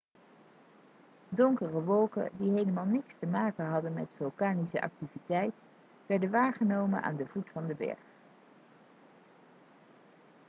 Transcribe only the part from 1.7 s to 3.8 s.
wolken die helemaal niks te maken